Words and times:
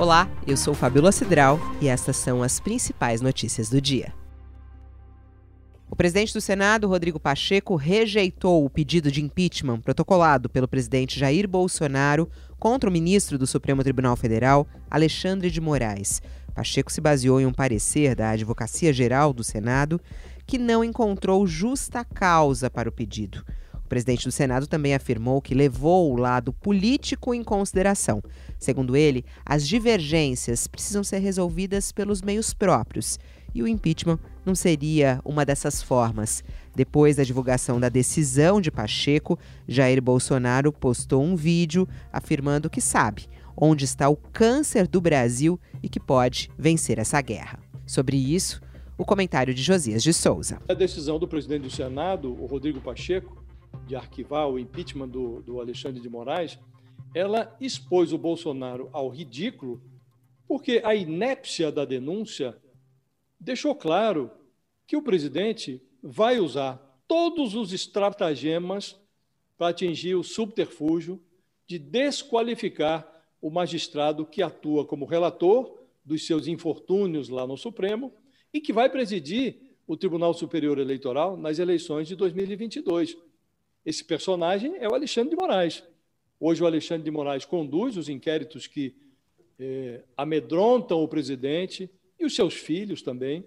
Olá, 0.00 0.30
eu 0.46 0.56
sou 0.56 0.74
Fabiola 0.74 1.10
Cidral 1.10 1.58
e 1.80 1.88
estas 1.88 2.16
são 2.16 2.40
as 2.40 2.60
principais 2.60 3.20
notícias 3.20 3.68
do 3.68 3.80
dia. 3.80 4.14
O 5.90 5.96
presidente 5.96 6.32
do 6.32 6.40
Senado, 6.40 6.86
Rodrigo 6.86 7.18
Pacheco, 7.18 7.74
rejeitou 7.74 8.64
o 8.64 8.70
pedido 8.70 9.10
de 9.10 9.20
impeachment 9.20 9.80
protocolado 9.80 10.48
pelo 10.48 10.68
presidente 10.68 11.18
Jair 11.18 11.48
Bolsonaro 11.48 12.30
contra 12.60 12.88
o 12.88 12.92
ministro 12.92 13.36
do 13.36 13.44
Supremo 13.44 13.82
Tribunal 13.82 14.14
Federal, 14.14 14.68
Alexandre 14.88 15.50
de 15.50 15.60
Moraes. 15.60 16.22
Pacheco 16.54 16.92
se 16.92 17.00
baseou 17.00 17.40
em 17.40 17.46
um 17.46 17.52
parecer 17.52 18.14
da 18.14 18.30
Advocacia 18.30 18.92
Geral 18.92 19.32
do 19.32 19.42
Senado 19.42 20.00
que 20.46 20.58
não 20.58 20.84
encontrou 20.84 21.44
justa 21.44 22.04
causa 22.04 22.70
para 22.70 22.88
o 22.88 22.92
pedido. 22.92 23.44
O 23.88 23.96
presidente 23.98 24.26
do 24.26 24.30
Senado 24.30 24.66
também 24.66 24.94
afirmou 24.94 25.40
que 25.40 25.54
levou 25.54 26.12
o 26.12 26.16
lado 26.16 26.52
político 26.52 27.32
em 27.32 27.42
consideração. 27.42 28.22
Segundo 28.58 28.94
ele, 28.94 29.24
as 29.46 29.66
divergências 29.66 30.66
precisam 30.66 31.02
ser 31.02 31.20
resolvidas 31.20 31.90
pelos 31.90 32.20
meios 32.20 32.52
próprios 32.52 33.18
e 33.54 33.62
o 33.62 33.66
impeachment 33.66 34.18
não 34.44 34.54
seria 34.54 35.22
uma 35.24 35.42
dessas 35.42 35.82
formas. 35.82 36.44
Depois 36.76 37.16
da 37.16 37.24
divulgação 37.24 37.80
da 37.80 37.88
decisão 37.88 38.60
de 38.60 38.70
Pacheco, 38.70 39.38
Jair 39.66 40.02
Bolsonaro 40.02 40.70
postou 40.70 41.22
um 41.22 41.34
vídeo 41.34 41.88
afirmando 42.12 42.68
que 42.68 42.82
sabe 42.82 43.26
onde 43.56 43.86
está 43.86 44.06
o 44.06 44.16
câncer 44.16 44.86
do 44.86 45.00
Brasil 45.00 45.58
e 45.82 45.88
que 45.88 45.98
pode 45.98 46.50
vencer 46.58 46.98
essa 46.98 47.22
guerra. 47.22 47.58
Sobre 47.86 48.18
isso, 48.18 48.60
o 48.98 49.04
comentário 49.04 49.54
de 49.54 49.62
Josias 49.62 50.02
de 50.02 50.12
Souza. 50.12 50.60
A 50.68 50.74
decisão 50.74 51.18
do 51.18 51.26
presidente 51.26 51.62
do 51.62 51.70
Senado, 51.70 52.30
o 52.30 52.44
Rodrigo 52.44 52.82
Pacheco, 52.82 53.47
de 53.88 53.96
arquivar 53.96 54.48
o 54.48 54.58
impeachment 54.58 55.08
do, 55.08 55.40
do 55.40 55.60
Alexandre 55.60 56.00
de 56.00 56.08
Moraes, 56.08 56.58
ela 57.14 57.56
expôs 57.58 58.12
o 58.12 58.18
Bolsonaro 58.18 58.90
ao 58.92 59.08
ridículo, 59.08 59.82
porque 60.46 60.82
a 60.84 60.94
inépcia 60.94 61.72
da 61.72 61.84
denúncia 61.86 62.56
deixou 63.40 63.74
claro 63.74 64.30
que 64.86 64.96
o 64.96 65.02
presidente 65.02 65.82
vai 66.02 66.38
usar 66.38 66.76
todos 67.08 67.54
os 67.54 67.72
estratagemas 67.72 69.00
para 69.56 69.68
atingir 69.70 70.14
o 70.14 70.22
subterfúgio 70.22 71.20
de 71.66 71.78
desqualificar 71.78 73.06
o 73.40 73.50
magistrado 73.50 74.26
que 74.26 74.42
atua 74.42 74.84
como 74.84 75.06
relator 75.06 75.78
dos 76.04 76.26
seus 76.26 76.46
infortúnios 76.46 77.28
lá 77.28 77.46
no 77.46 77.56
Supremo 77.56 78.12
e 78.52 78.60
que 78.60 78.72
vai 78.72 78.90
presidir 78.90 79.76
o 79.86 79.96
Tribunal 79.96 80.34
Superior 80.34 80.78
Eleitoral 80.78 81.36
nas 81.36 81.58
eleições 81.58 82.06
de 82.06 82.14
2022. 82.14 83.16
Esse 83.88 84.04
personagem 84.04 84.76
é 84.80 84.86
o 84.86 84.94
Alexandre 84.94 85.30
de 85.30 85.36
Moraes. 85.36 85.82
Hoje, 86.38 86.62
o 86.62 86.66
Alexandre 86.66 87.04
de 87.04 87.10
Moraes 87.10 87.46
conduz 87.46 87.96
os 87.96 88.10
inquéritos 88.10 88.66
que 88.66 88.94
eh, 89.58 90.02
amedrontam 90.14 91.02
o 91.02 91.08
presidente 91.08 91.88
e 92.20 92.26
os 92.26 92.34
seus 92.34 92.52
filhos 92.52 93.00
também, 93.00 93.42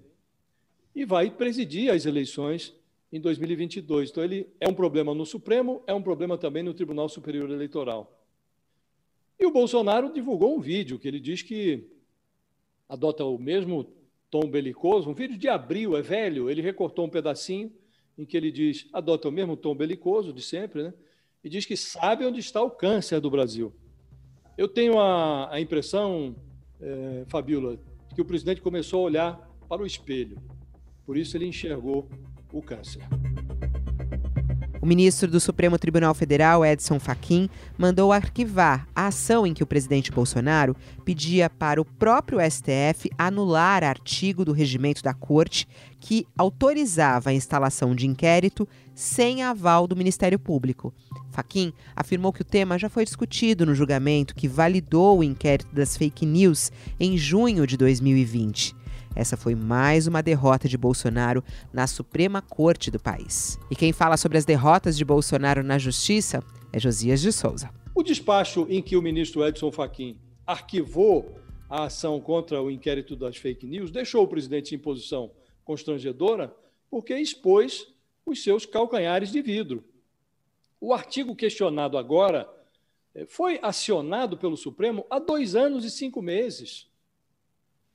e 0.96 1.06
vai 1.06 1.30
presidir 1.30 1.92
as 1.92 2.08
eleições 2.08 2.76
em 3.14 3.22
2022. 3.22 4.10
Então, 4.10 4.24
ele 4.24 4.50
é 4.60 4.68
um 4.68 4.74
problema 4.74 5.14
no 5.14 5.28
Supremo, 5.28 5.84
é 5.86 5.94
um 5.94 6.02
problema 6.02 6.40
também 6.40 6.64
no 6.64 6.74
Tribunal 6.74 7.08
Superior 7.08 7.48
Eleitoral. 7.52 8.26
E 9.40 9.46
o 9.46 9.52
Bolsonaro 9.52 10.12
divulgou 10.12 10.58
um 10.58 10.60
vídeo 10.60 10.98
que 10.98 11.08
ele 11.08 11.20
diz 11.20 11.44
que 11.44 11.88
adota 12.90 13.24
o 13.24 13.38
mesmo 13.38 13.94
tom 14.32 14.50
belicoso, 14.50 15.08
um 15.08 15.14
vídeo 15.14 15.38
de 15.38 15.48
abril, 15.48 15.96
é 15.96 16.02
velho, 16.02 16.50
ele 16.50 16.64
recortou 16.64 17.06
um 17.06 17.10
pedacinho 17.10 17.72
em 18.18 18.26
que 18.26 18.36
ele 18.36 18.52
diz, 18.52 18.88
adota 18.94 19.30
o 19.30 19.32
mesmo 19.32 19.56
tom 19.56 19.76
belicoso 19.76 20.34
de 20.34 20.42
sempre, 20.42 20.84
né? 20.84 20.94
e 21.44 21.50
diz 21.50 21.66
que 21.66 21.76
sabe 21.76 22.26
onde 22.26 22.40
está 22.40 22.62
o 22.62 22.70
câncer 22.70 23.20
do 23.20 23.30
Brasil. 23.30 23.74
Eu 24.58 24.68
tenho 24.68 25.00
a, 25.00 25.54
a 25.54 25.60
impressão, 25.60 26.36
é, 26.80 27.26
Fabíola, 27.28 27.80
que 28.14 28.22
o 28.22 28.26
presidente 28.26 28.62
começou 28.62 29.00
a 29.02 29.04
olhar 29.04 29.50
para 29.68 29.82
o 29.82 29.86
espelho. 29.86 30.38
Por 31.06 31.18
isso 31.18 31.36
ele 31.36 31.48
enxergou 31.48 32.08
o 32.54 32.62
câncer. 32.62 33.02
O 34.82 34.86
ministro 34.88 35.30
do 35.30 35.40
Supremo 35.40 35.78
Tribunal 35.78 36.16
Federal, 36.16 36.66
Edson 36.66 37.00
Fachin, 37.00 37.48
mandou 37.78 38.12
arquivar 38.12 38.88
a 38.96 39.06
ação 39.06 39.46
em 39.46 39.54
que 39.54 39.62
o 39.62 39.68
presidente 39.68 40.12
Bolsonaro 40.12 40.76
pedia 41.06 41.52
para 41.52 41.80
o 41.80 41.86
próprio 41.86 42.40
STF 42.42 43.08
anular 43.16 43.84
artigo 43.84 44.44
do 44.44 44.52
regimento 44.52 45.04
da 45.04 45.14
corte 45.14 45.68
que 46.00 46.26
autorizava 46.36 47.30
a 47.30 47.34
instalação 47.34 47.94
de 47.94 48.08
inquérito 48.08 48.68
sem 48.96 49.44
aval 49.44 49.86
do 49.86 49.96
Ministério 49.96 50.40
Público. 50.40 50.92
Fachin 51.30 51.72
afirmou 51.96 52.34
que 52.34 52.42
o 52.42 52.46
tema 52.46 52.80
já 52.80 52.90
foi 52.90 53.06
discutido 53.06 53.68
no 53.68 53.76
julgamento 53.76 54.34
que 54.34 54.48
validou 54.48 55.20
o 55.20 55.24
inquérito 55.24 55.76
das 55.76 55.96
fake 55.96 56.26
news 56.26 56.72
em 57.00 57.16
junho 57.20 57.68
de 57.68 57.78
2020. 57.78 58.81
Essa 59.16 59.36
foi 59.36 59.56
mais 59.56 60.08
uma 60.08 60.24
derrota 60.24 60.68
de 60.68 60.78
Bolsonaro 60.78 61.44
na 61.74 61.86
Suprema 61.88 62.42
Corte 62.42 62.90
do 62.90 63.00
país. 63.00 63.60
E 63.70 63.76
quem 63.76 63.92
fala 63.92 64.18
sobre 64.18 64.38
as 64.38 64.46
derrotas 64.46 64.98
de 64.98 65.04
Bolsonaro 65.04 65.64
na 65.64 65.78
Justiça 65.78 66.44
é 66.72 66.80
Josias 66.80 67.22
de 67.22 67.32
Souza. 67.32 67.70
O 67.94 68.04
despacho 68.04 68.66
em 68.70 68.82
que 68.82 68.96
o 68.96 69.02
ministro 69.02 69.46
Edson 69.46 69.72
Fachin 69.72 70.18
arquivou 70.48 71.36
a 71.70 71.86
ação 71.86 72.20
contra 72.20 72.62
o 72.62 72.70
inquérito 72.70 73.16
das 73.16 73.38
fake 73.38 73.66
news 73.66 73.92
deixou 73.92 74.24
o 74.24 74.28
presidente 74.28 74.76
em 74.76 74.78
posição 74.78 75.32
constrangedora 75.64 76.54
porque 76.90 77.16
expôs 77.16 77.88
os 78.26 78.44
seus 78.44 78.66
calcanhares 78.66 79.32
de 79.32 79.42
vidro. 79.42 79.84
O 80.80 80.94
artigo 80.94 81.36
questionado 81.36 81.98
agora 81.98 82.50
eh, 83.16 83.26
foi 83.26 83.60
acionado 83.62 84.38
pelo 84.38 84.58
Supremo 84.58 85.06
há 85.10 85.20
dois 85.20 85.56
anos 85.56 85.86
e 85.86 85.92
cinco 85.92 86.22
meses. 86.22 86.91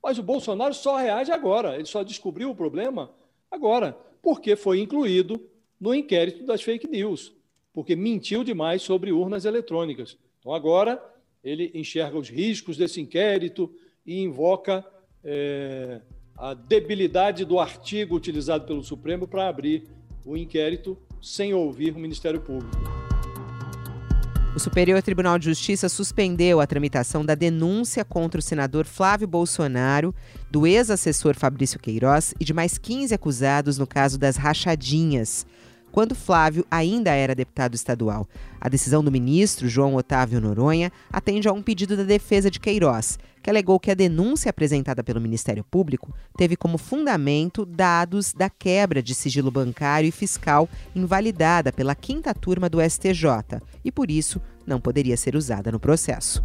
Mas 0.06 0.18
o 0.18 0.22
Bolsonaro 0.22 0.72
só 0.72 0.98
reage 0.98 1.32
agora, 1.32 1.74
ele 1.74 1.84
só 1.84 2.04
descobriu 2.04 2.48
o 2.48 2.54
problema 2.54 3.10
agora, 3.50 3.98
porque 4.22 4.54
foi 4.54 4.78
incluído 4.78 5.50
no 5.80 5.92
inquérito 5.92 6.46
das 6.46 6.62
fake 6.62 6.86
news, 6.86 7.32
porque 7.72 7.96
mentiu 7.96 8.44
demais 8.44 8.82
sobre 8.82 9.10
urnas 9.10 9.44
eletrônicas. 9.44 10.16
Então 10.38 10.54
agora 10.54 11.02
ele 11.42 11.72
enxerga 11.74 12.16
os 12.16 12.28
riscos 12.28 12.76
desse 12.76 13.00
inquérito 13.00 13.68
e 14.06 14.20
invoca 14.20 14.86
é, 15.24 16.00
a 16.36 16.54
debilidade 16.54 17.44
do 17.44 17.58
artigo 17.58 18.14
utilizado 18.14 18.64
pelo 18.64 18.84
Supremo 18.84 19.26
para 19.26 19.48
abrir 19.48 19.88
o 20.24 20.36
inquérito 20.36 20.96
sem 21.20 21.52
ouvir 21.52 21.96
o 21.96 21.98
Ministério 21.98 22.40
Público. 22.40 22.76
O 24.56 24.58
Superior 24.58 25.02
Tribunal 25.02 25.38
de 25.38 25.44
Justiça 25.44 25.86
suspendeu 25.86 26.62
a 26.62 26.66
tramitação 26.66 27.22
da 27.22 27.34
denúncia 27.34 28.06
contra 28.06 28.38
o 28.38 28.42
senador 28.42 28.86
Flávio 28.86 29.28
Bolsonaro, 29.28 30.14
do 30.50 30.66
ex-assessor 30.66 31.36
Fabrício 31.36 31.78
Queiroz 31.78 32.32
e 32.40 32.44
de 32.44 32.54
mais 32.54 32.78
15 32.78 33.12
acusados 33.14 33.76
no 33.76 33.86
caso 33.86 34.18
das 34.18 34.38
rachadinhas 34.38 35.44
quando 35.96 36.14
Flávio 36.14 36.66
ainda 36.70 37.10
era 37.10 37.34
deputado 37.34 37.74
estadual. 37.74 38.28
A 38.60 38.68
decisão 38.68 39.02
do 39.02 39.10
ministro, 39.10 39.66
João 39.66 39.94
Otávio 39.94 40.42
Noronha, 40.42 40.92
atende 41.10 41.48
a 41.48 41.52
um 41.52 41.62
pedido 41.62 41.96
da 41.96 42.02
defesa 42.02 42.50
de 42.50 42.60
Queiroz, 42.60 43.18
que 43.42 43.48
alegou 43.48 43.80
que 43.80 43.90
a 43.90 43.94
denúncia 43.94 44.50
apresentada 44.50 45.02
pelo 45.02 45.22
Ministério 45.22 45.64
Público 45.64 46.14
teve 46.36 46.54
como 46.54 46.76
fundamento 46.76 47.64
dados 47.64 48.34
da 48.34 48.50
quebra 48.50 49.02
de 49.02 49.14
sigilo 49.14 49.50
bancário 49.50 50.06
e 50.06 50.12
fiscal 50.12 50.68
invalidada 50.94 51.72
pela 51.72 51.94
quinta 51.94 52.34
turma 52.34 52.68
do 52.68 52.78
STJ 52.78 53.62
e, 53.82 53.90
por 53.90 54.10
isso, 54.10 54.38
não 54.66 54.78
poderia 54.78 55.16
ser 55.16 55.34
usada 55.34 55.72
no 55.72 55.80
processo. 55.80 56.44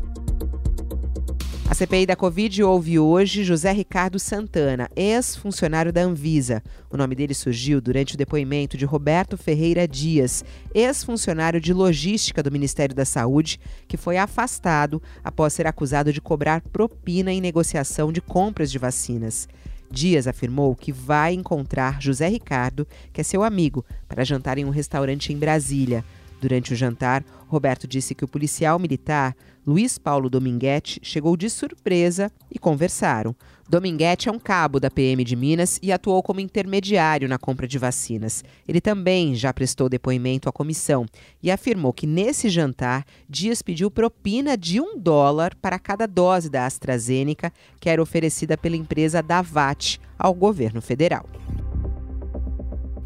A 1.71 1.73
CPI 1.73 2.05
da 2.05 2.17
Covid 2.17 2.63
ouve 2.63 2.99
hoje 2.99 3.45
José 3.45 3.71
Ricardo 3.71 4.19
Santana, 4.19 4.89
ex-funcionário 4.93 5.93
da 5.93 6.01
Anvisa. 6.01 6.61
O 6.89 6.97
nome 6.97 7.15
dele 7.15 7.33
surgiu 7.33 7.79
durante 7.79 8.13
o 8.13 8.17
depoimento 8.17 8.75
de 8.75 8.83
Roberto 8.83 9.37
Ferreira 9.37 9.87
Dias, 9.87 10.43
ex-funcionário 10.75 11.61
de 11.61 11.71
logística 11.71 12.43
do 12.43 12.51
Ministério 12.51 12.93
da 12.93 13.05
Saúde, 13.05 13.57
que 13.87 13.95
foi 13.95 14.17
afastado 14.17 15.01
após 15.23 15.53
ser 15.53 15.65
acusado 15.65 16.11
de 16.11 16.19
cobrar 16.19 16.59
propina 16.59 17.31
em 17.31 17.39
negociação 17.39 18.11
de 18.11 18.19
compras 18.19 18.69
de 18.69 18.77
vacinas. 18.77 19.47
Dias 19.89 20.27
afirmou 20.27 20.75
que 20.75 20.91
vai 20.91 21.33
encontrar 21.33 22.01
José 22.01 22.27
Ricardo, 22.27 22.85
que 23.13 23.21
é 23.21 23.23
seu 23.23 23.43
amigo, 23.43 23.85
para 24.09 24.25
jantar 24.25 24.57
em 24.57 24.65
um 24.65 24.71
restaurante 24.71 25.31
em 25.31 25.37
Brasília. 25.37 26.03
Durante 26.41 26.73
o 26.73 26.75
jantar, 26.75 27.23
Roberto 27.47 27.87
disse 27.87 28.13
que 28.13 28.25
o 28.25 28.27
policial 28.27 28.77
militar 28.77 29.33
Luiz 29.65 29.99
Paulo 29.99 30.27
Dominguete 30.27 30.99
chegou 31.03 31.37
de 31.37 31.47
surpresa 31.47 32.31
e 32.51 32.57
conversaram. 32.57 33.35
Dominguete 33.69 34.27
é 34.27 34.31
um 34.31 34.39
cabo 34.39 34.79
da 34.79 34.89
PM 34.89 35.23
de 35.23 35.35
Minas 35.35 35.79
e 35.83 35.91
atuou 35.91 36.23
como 36.23 36.39
intermediário 36.39 37.29
na 37.29 37.37
compra 37.37 37.67
de 37.67 37.77
vacinas. 37.77 38.43
Ele 38.67 38.81
também 38.81 39.35
já 39.35 39.53
prestou 39.53 39.87
depoimento 39.87 40.49
à 40.49 40.51
comissão 40.51 41.05
e 41.43 41.51
afirmou 41.51 41.93
que 41.93 42.07
nesse 42.07 42.49
jantar 42.49 43.05
Dias 43.29 43.61
pediu 43.61 43.91
propina 43.91 44.57
de 44.57 44.81
um 44.81 44.97
dólar 44.97 45.55
para 45.61 45.77
cada 45.77 46.07
dose 46.07 46.49
da 46.49 46.65
AstraZeneca 46.65 47.53
que 47.79 47.89
era 47.89 48.01
oferecida 48.01 48.57
pela 48.57 48.75
empresa 48.75 49.21
Davat 49.21 49.99
ao 50.17 50.33
governo 50.33 50.81
federal. 50.81 51.29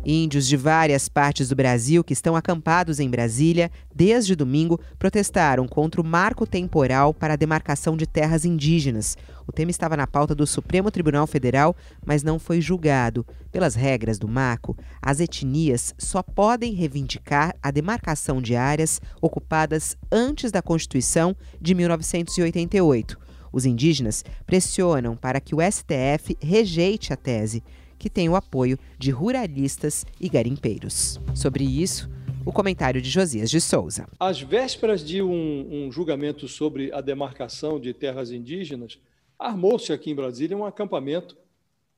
Índios 0.06 0.46
de 0.46 0.56
várias 0.56 1.10
partes 1.10 1.50
do 1.50 1.56
Brasil 1.56 2.04
que 2.04 2.14
estão 2.14 2.36
acampados 2.36 3.00
em 3.00 3.10
Brasília 3.10 3.72
desde 3.94 4.36
domingo 4.36 4.80
protestaram 5.00 5.68
contra 5.68 6.00
o 6.00 6.06
marco 6.06 6.46
temporal 6.46 7.12
para 7.12 7.34
a 7.34 7.36
demarcação 7.36 7.98
de 7.98 8.06
terras 8.06 8.46
indígenas. 8.46 9.18
O 9.48 9.52
tema 9.52 9.72
estava 9.72 9.98
na 9.98 10.06
pauta 10.06 10.36
do 10.36 10.46
Supremo 10.46 10.92
Tribunal 10.92 11.26
Federal, 11.26 11.76
mas 12.06 12.22
não 12.22 12.38
foi 12.38 12.62
julgado. 12.62 13.26
Pelas 13.52 13.74
regras 13.74 14.20
do 14.20 14.28
marco, 14.28 14.78
as 15.02 15.20
etnias 15.20 15.96
só 15.98 16.22
podem 16.22 16.76
reivindicar 16.76 17.56
a 17.60 17.72
demarcação 17.72 18.40
de 18.40 18.56
áreas 18.56 19.02
ocupadas 19.20 19.98
antes 20.12 20.52
da 20.52 20.62
Constituição 20.62 21.36
de 21.60 21.74
1988. 21.74 23.18
Os 23.52 23.66
indígenas 23.66 24.24
pressionam 24.46 25.16
para 25.16 25.40
que 25.40 25.56
o 25.56 25.60
STF 25.62 26.38
rejeite 26.40 27.12
a 27.12 27.16
tese 27.16 27.64
que 27.98 28.10
tem 28.10 28.30
o 28.30 28.36
apoio 28.36 28.78
de 28.98 29.12
ruralistas 29.12 30.06
e 30.20 30.30
garimpeiros. 30.30 31.20
Sobre 31.34 31.64
isso, 31.64 32.10
o 32.46 32.52
comentário 32.52 33.02
de 33.02 33.10
Josias 33.10 33.50
de 33.50 33.60
Souza. 33.60 34.08
Às 34.20 34.40
vésperas 34.42 35.04
de 35.04 35.22
um, 35.22 35.88
um 35.88 35.92
julgamento 35.92 36.48
sobre 36.48 36.94
a 36.94 37.02
demarcação 37.02 37.80
de 37.80 37.94
terras 37.94 38.32
indígenas, 38.32 39.00
armou-se 39.38 39.92
aqui 39.92 40.12
em 40.12 40.16
Brasília 40.16 40.56
um 40.56 40.66
acampamento 40.66 41.36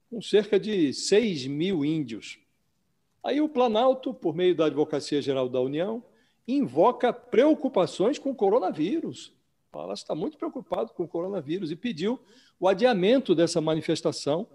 com 0.10 0.22
cerca 0.22 0.60
de 0.60 0.94
6 0.94 1.48
mil 1.48 1.84
índios. 1.84 2.40
Aí 3.24 3.42
o 3.42 3.50
Planalto, 3.50 4.14
por 4.14 4.34
meio 4.34 4.56
da 4.56 4.68
Advocacia 4.68 5.22
Geral 5.22 5.50
da 5.50 5.60
União, 5.60 6.02
invoca 6.48 7.12
preocupações 7.12 8.18
com 8.18 8.32
o 8.32 8.36
coronavírus. 8.36 9.34
Fala 9.70 9.94
está 9.94 10.16
muito 10.16 10.38
preocupado 10.38 10.94
com 10.94 11.04
o 11.04 11.08
coronavírus 11.08 11.72
e 11.72 11.76
pediu 11.76 12.20
o 12.58 12.68
adiamento 12.70 13.36
dessa 13.36 13.60
manifestação 13.60 14.48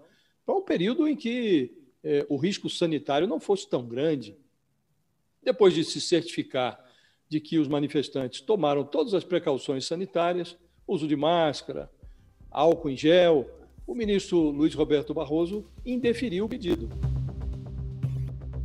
para 0.45 0.55
um 0.55 0.61
período 0.61 1.07
em 1.07 1.15
que 1.15 1.71
eh, 2.03 2.25
o 2.29 2.37
risco 2.37 2.69
sanitário 2.69 3.27
não 3.27 3.39
fosse 3.39 3.69
tão 3.69 3.85
grande. 3.85 4.35
Depois 5.41 5.73
de 5.73 5.83
se 5.83 5.99
certificar 6.01 6.83
de 7.29 7.39
que 7.39 7.57
os 7.57 7.67
manifestantes 7.67 8.41
tomaram 8.41 8.83
todas 8.83 9.13
as 9.13 9.23
precauções 9.23 9.85
sanitárias, 9.85 10.57
uso 10.87 11.07
de 11.07 11.15
máscara, 11.15 11.89
álcool 12.51 12.89
em 12.89 12.97
gel, 12.97 13.49
o 13.87 13.95
ministro 13.95 14.37
Luiz 14.37 14.73
Roberto 14.73 15.13
Barroso 15.13 15.65
indeferiu 15.85 16.45
o 16.45 16.49
pedido. 16.49 16.89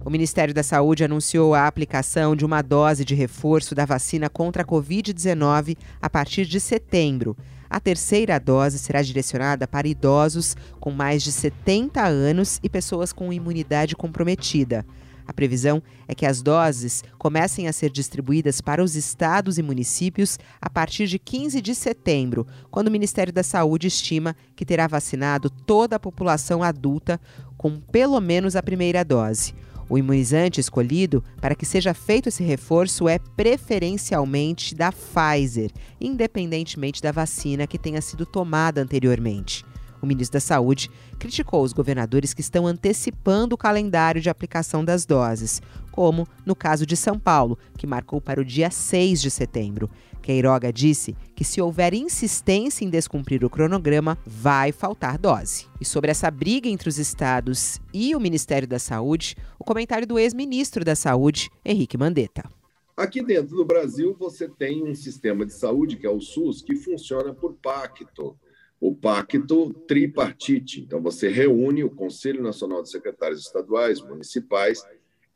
O 0.05 0.11
Ministério 0.11 0.55
da 0.55 0.63
Saúde 0.63 1.05
anunciou 1.05 1.55
a 1.55 1.67
aplicação 1.67 2.35
de 2.35 2.45
uma 2.45 2.63
dose 2.63 3.05
de 3.05 3.15
reforço 3.15 3.75
da 3.75 3.85
vacina 3.85 4.31
contra 4.31 4.63
a 4.63 4.67
Covid-19 4.67 5.77
a 6.01 6.09
partir 6.09 6.47
de 6.47 6.61
setembro. 6.61 7.37
A 7.71 7.79
terceira 7.81 8.39
dose 8.39 8.79
será 8.79 9.03
direcionada 9.03 9.67
para 9.67 9.89
idosos 9.89 10.57
com 10.81 10.91
mais 10.91 11.23
de 11.23 11.33
70 11.33 12.03
anos 12.03 12.59
e 12.63 12.69
pessoas 12.69 13.13
com 13.13 13.33
imunidade 13.33 13.95
comprometida. 13.95 14.87
A 15.29 15.33
previsão 15.35 15.83
é 16.09 16.15
que 16.15 16.25
as 16.25 16.41
doses 16.41 17.05
comecem 17.19 17.69
a 17.69 17.73
ser 17.73 17.91
distribuídas 17.91 18.63
para 18.63 18.83
os 18.83 18.97
estados 18.97 19.59
e 19.59 19.63
municípios 19.63 20.39
a 20.59 20.71
partir 20.71 21.07
de 21.07 21.19
15 21.19 21.61
de 21.61 21.75
setembro, 21.75 22.47
quando 22.71 22.89
o 22.89 22.91
Ministério 22.91 23.31
da 23.31 23.43
Saúde 23.43 23.87
estima 23.87 24.35
que 24.57 24.65
terá 24.65 24.87
vacinado 24.87 25.51
toda 25.51 25.97
a 25.97 26.01
população 26.01 26.63
adulta 26.63 27.21
com 27.59 27.79
pelo 27.79 28.19
menos 28.21 28.57
a 28.57 28.63
primeira 28.63 29.05
dose. 29.05 29.55
O 29.89 29.97
imunizante 29.97 30.61
escolhido 30.61 31.25
para 31.41 31.55
que 31.55 31.65
seja 31.65 31.95
feito 31.95 32.29
esse 32.29 32.43
reforço 32.43 33.09
é 33.09 33.19
preferencialmente 33.19 34.75
da 34.75 34.93
Pfizer, 34.93 35.71
independentemente 36.01 37.03
da 37.03 37.11
vacina 37.11 37.67
que 37.67 37.79
tenha 37.79 38.01
sido 38.03 38.27
tomada 38.27 38.83
anteriormente. 38.83 39.65
O 40.01 40.07
ministro 40.07 40.35
da 40.35 40.41
Saúde 40.41 40.91
criticou 41.19 41.63
os 41.63 41.73
governadores 41.73 42.33
que 42.33 42.41
estão 42.41 42.67
antecipando 42.67 43.55
o 43.55 43.59
calendário 43.59 44.21
de 44.21 44.31
aplicação 44.31 44.85
das 44.85 45.05
doses, 45.05 45.61
como 45.91 46.29
no 46.47 46.55
caso 46.55 46.87
de 46.87 46.97
São 46.97 47.19
Paulo, 47.19 47.59
que 47.77 47.87
marcou 47.87 48.21
para 48.21 48.41
o 48.41 48.45
dia 48.45 48.71
6 48.71 49.21
de 49.21 49.31
setembro. 49.31 49.91
Queiroga 50.19 50.73
disse 50.73 51.17
que 51.35 51.45
se 51.45 51.61
houver 51.61 51.95
insistência 51.95 52.85
em 52.85 52.91
descumprir 52.91 53.45
o 53.45 53.51
cronograma, 53.51 54.19
vai 54.27 54.73
faltar 54.73 55.19
dose. 55.19 55.67
E 55.81 55.85
sobre 55.85 56.11
essa 56.11 56.31
briga 56.31 56.69
entre 56.69 56.89
os 56.89 56.99
estados 56.99 57.81
e 57.93 58.15
o 58.15 58.21
Ministério 58.21 58.69
da 58.69 58.79
Saúde, 58.79 59.37
o 59.59 59.65
comentário 59.65 60.07
do 60.07 60.19
ex-ministro 60.19 60.85
da 60.85 60.95
Saúde, 60.95 61.51
Henrique 61.65 61.97
Mandetta. 61.97 62.51
Aqui 62.97 63.23
dentro 63.23 63.55
do 63.55 63.65
Brasil, 63.65 64.17
você 64.19 64.49
tem 64.49 64.83
um 64.83 64.93
sistema 64.93 65.47
de 65.47 65.53
saúde, 65.53 65.97
que 65.97 66.07
é 66.07 66.11
o 66.11 66.21
SUS, 66.21 66.63
que 66.63 66.75
funciona 66.75 67.33
por 67.33 67.55
pacto. 67.55 68.37
O 68.81 68.93
pacto 68.95 69.73
tripartite. 69.87 70.81
Então, 70.81 71.01
você 71.01 71.29
reúne 71.29 71.85
o 71.85 71.91
Conselho 71.91 72.43
Nacional 72.43 72.83
de 72.83 72.91
Secretários 72.91 73.41
Estaduais, 73.41 74.01
Municipais 74.01 74.83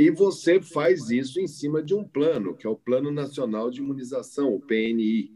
e 0.03 0.11
você 0.11 0.61
faz 0.61 1.11
isso 1.11 1.41
em 1.41 1.47
cima 1.47 1.81
de 1.81 1.95
um 1.95 2.03
plano, 2.03 2.57
que 2.57 2.67
é 2.67 2.71
o 2.71 2.75
Plano 2.75 3.13
Nacional 3.13 3.71
de 3.71 3.79
Imunização, 3.79 4.53
o 4.53 4.61
PNI. 4.61 5.31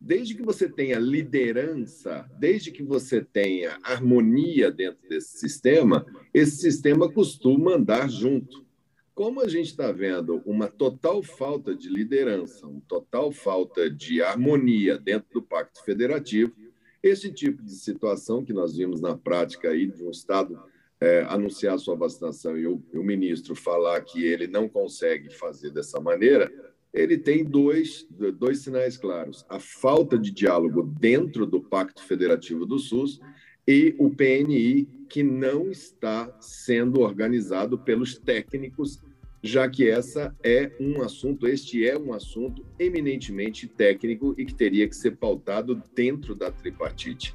Desde 0.00 0.34
que 0.34 0.42
você 0.42 0.68
tenha 0.68 0.98
liderança, 0.98 2.28
desde 2.36 2.72
que 2.72 2.82
você 2.82 3.22
tenha 3.22 3.78
harmonia 3.84 4.68
dentro 4.68 5.08
desse 5.08 5.38
sistema, 5.38 6.04
esse 6.34 6.56
sistema 6.56 7.08
costuma 7.08 7.76
andar 7.76 8.10
junto. 8.10 8.66
Como 9.14 9.40
a 9.40 9.46
gente 9.46 9.66
está 9.66 9.92
vendo 9.92 10.42
uma 10.44 10.66
total 10.66 11.22
falta 11.22 11.72
de 11.72 11.88
liderança, 11.88 12.66
uma 12.66 12.82
total 12.88 13.30
falta 13.30 13.88
de 13.88 14.20
harmonia 14.20 14.98
dentro 14.98 15.28
do 15.34 15.42
Pacto 15.42 15.84
Federativo, 15.84 16.52
esse 17.00 17.32
tipo 17.32 17.62
de 17.62 17.76
situação 17.76 18.44
que 18.44 18.52
nós 18.52 18.76
vimos 18.76 19.00
na 19.00 19.16
prática 19.16 19.68
aí 19.68 19.86
de 19.86 20.02
um 20.02 20.10
Estado 20.10 20.60
é, 21.00 21.24
anunciar 21.28 21.78
sua 21.78 21.96
vacinação 21.96 22.56
e 22.58 22.66
o, 22.66 22.82
o, 22.92 23.02
ministro 23.02 23.54
falar 23.54 24.00
que 24.02 24.22
ele 24.22 24.46
não 24.46 24.68
consegue 24.68 25.34
fazer 25.34 25.70
dessa 25.70 25.98
maneira, 25.98 26.52
ele 26.92 27.16
tem 27.16 27.42
dois, 27.42 28.06
dois 28.38 28.58
sinais 28.58 28.96
claros: 28.96 29.46
a 29.48 29.58
falta 29.58 30.18
de 30.18 30.30
diálogo 30.30 30.82
dentro 30.82 31.46
do 31.46 31.60
Pacto 31.60 32.02
Federativo 32.02 32.66
do 32.66 32.78
SUS 32.78 33.20
e 33.66 33.94
o 33.98 34.10
PNI, 34.10 34.88
que 35.08 35.22
não 35.22 35.70
está 35.70 36.36
sendo 36.40 37.00
organizado 37.00 37.78
pelos 37.78 38.18
técnicos, 38.18 39.00
já 39.42 39.68
que 39.68 39.88
essa 39.88 40.36
é 40.44 40.70
um 40.80 41.00
assunto, 41.02 41.46
este 41.46 41.86
é 41.86 41.96
um 41.98 42.12
assunto 42.12 42.64
eminentemente 42.78 43.66
técnico 43.66 44.34
e 44.36 44.44
que 44.44 44.54
teria 44.54 44.88
que 44.88 44.96
ser 44.96 45.12
pautado 45.12 45.82
dentro 45.94 46.34
da 46.34 46.50
tripartite. 46.50 47.34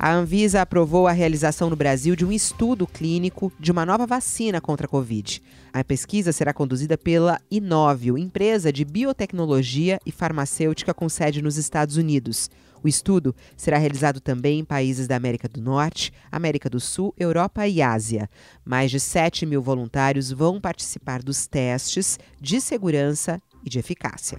A 0.04 0.12
Anvisa 0.12 0.62
aprovou 0.62 1.08
a 1.08 1.14
realização 1.14 1.70
no 1.70 1.78
Brasil 1.78 2.14
de 2.14 2.26
um 2.26 2.32
estudo 2.34 2.86
clínico 2.86 3.54
de 3.58 3.72
uma 3.72 3.86
nova 3.86 4.06
vacina 4.06 4.60
contra 4.60 4.86
a 4.86 4.90
Covid. 4.90 5.42
A 5.72 5.82
pesquisa 5.82 6.34
será 6.34 6.54
conduzida 6.54 6.98
pela 6.98 7.40
Inovio, 7.50 8.18
empresa 8.18 8.70
de 8.70 8.84
biotecnologia 8.84 10.02
e 10.06 10.12
farmacêutica 10.12 10.94
com 10.94 11.08
sede 11.08 11.42
nos 11.42 11.56
Estados 11.56 11.96
Unidos. 11.96 12.50
O 12.84 12.88
estudo 12.90 13.34
será 13.56 13.78
realizado 13.78 14.20
também 14.20 14.60
em 14.60 14.66
países 14.66 15.08
da 15.08 15.16
América 15.16 15.48
do 15.48 15.62
Norte, 15.62 16.12
América 16.30 16.70
do 16.70 16.82
Sul, 16.82 17.14
Europa 17.18 17.66
e 17.66 17.82
Ásia. 17.82 18.30
Mais 18.66 18.92
de 18.92 19.00
7 19.00 19.46
mil 19.46 19.62
voluntários 19.62 20.30
vão 20.34 20.60
participar 20.60 21.24
dos 21.24 21.48
testes 21.48 22.20
de 22.42 22.60
segurança 22.60 23.42
e 23.64 23.70
de 23.70 23.80
eficácia. 23.80 24.38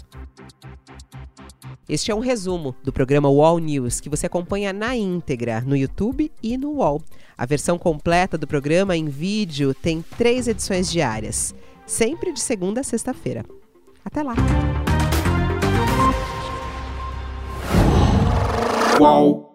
Este 1.89 2.11
é 2.11 2.15
um 2.15 2.21
resumo 2.21 2.75
do 2.83 2.93
programa 2.93 3.29
Wall 3.29 3.59
News 3.59 4.01
que 4.01 4.09
você 4.09 4.27
acompanha 4.27 4.73
na 4.73 4.97
íntegra 4.97 5.61
no 5.61 5.77
YouTube 5.77 6.33
e 6.43 6.57
no 6.57 6.77
Wall. 6.77 7.03
A 7.37 7.45
versão 7.45 7.79
completa 7.79 8.39
do 8.39 8.47
programa 8.47 8.97
em 8.97 9.07
vídeo 9.07 9.75
tem 9.75 10.03
três 10.17 10.49
edições 10.49 10.91
diárias, 10.91 11.55
sempre 11.87 12.33
de 12.33 12.41
segunda 12.41 12.81
a 12.81 12.85
sexta-feira. 12.85 13.45
Até 14.05 14.23
lá! 14.23 14.35
Wall. 18.99 19.54